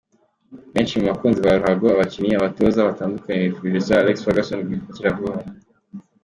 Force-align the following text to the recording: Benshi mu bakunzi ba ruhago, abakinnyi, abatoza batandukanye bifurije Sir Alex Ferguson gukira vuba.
Benshi 0.73 0.97
mu 0.99 1.05
bakunzi 1.11 1.39
ba 1.45 1.51
ruhago, 1.59 1.85
abakinnyi, 1.91 2.33
abatoza 2.35 2.87
batandukanye 2.89 3.41
bifurije 3.49 3.81
Sir 3.85 3.97
Alex 3.99 4.15
Ferguson 4.25 4.59
gukira 4.87 5.15
vuba. 5.17 5.37